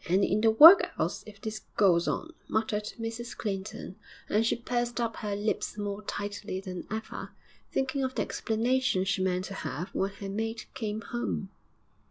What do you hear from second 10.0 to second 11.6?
her mate came home.